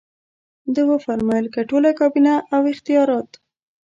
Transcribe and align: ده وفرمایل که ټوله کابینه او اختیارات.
ده 0.73 0.81
وفرمایل 0.91 1.45
که 1.53 1.61
ټوله 1.69 1.91
کابینه 1.99 2.35
او 2.55 2.61
اختیارات. 2.73 3.29